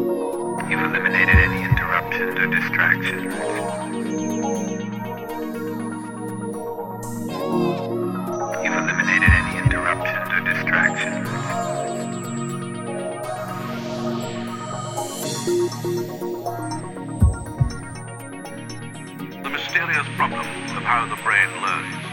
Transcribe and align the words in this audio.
You've 0.00 0.80
eliminated 0.80 1.36
any 1.36 1.62
interruptions 1.62 2.38
or 2.38 2.46
distractions. 2.46 3.34
You've 8.64 8.76
eliminated 8.80 9.30
any 9.30 9.58
interruptions 9.58 10.28
or 10.32 10.40
distractions. 10.40 11.28
The 19.42 19.50
mysterious 19.50 20.06
problem 20.16 20.46
of 20.76 20.82
how 20.82 21.04
the 21.14 21.16
brain 21.22 21.50
learns. 21.60 22.10